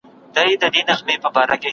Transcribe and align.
مکي 0.35 0.55
ته 0.61 0.67
د 0.71 0.73
سفر 0.77 0.87
اصلي 0.93 1.15
موخه 1.21 1.41
څه 1.49 1.55
وه؟ 1.61 1.67